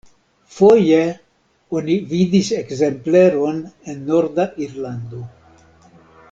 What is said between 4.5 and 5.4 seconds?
Irlando.